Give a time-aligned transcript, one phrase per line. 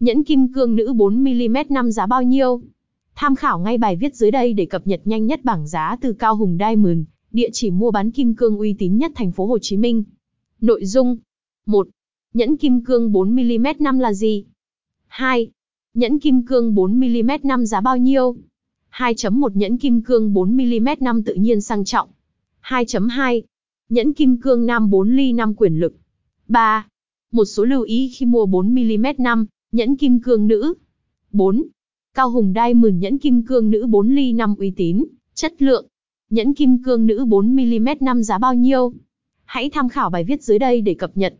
[0.00, 2.62] Nhẫn kim cương nữ 4mm năm giá bao nhiêu?
[3.14, 6.12] Tham khảo ngay bài viết dưới đây để cập nhật nhanh nhất bảng giá từ
[6.12, 6.98] Cao Hùng Diamond,
[7.32, 10.04] địa chỉ mua bán kim cương uy tín nhất thành phố Hồ Chí Minh.
[10.60, 11.16] Nội dung
[11.66, 11.88] 1.
[12.34, 14.44] Nhẫn kim cương 4mm5 là gì?
[15.06, 15.50] 2.
[15.94, 18.36] Nhẫn kim cương 4mm5 giá bao nhiêu?
[18.92, 22.08] 2.1 Nhẫn kim cương 4mm5 tự nhiên sang trọng.
[22.62, 23.42] 2.2.
[23.88, 25.94] Nhẫn kim cương nam 4 ly 5 quyền lực.
[26.48, 26.86] 3.
[27.32, 29.44] Một số lưu ý khi mua 4mm5
[29.76, 30.74] nhẫn kim cương nữ.
[31.32, 31.64] 4.
[32.14, 35.86] Cao Hùng đai mừng nhẫn kim cương nữ 4 ly 5 uy tín, chất lượng.
[36.30, 38.92] Nhẫn kim cương nữ 4mm năm giá bao nhiêu?
[39.44, 41.34] Hãy tham khảo bài viết dưới đây để cập nhật.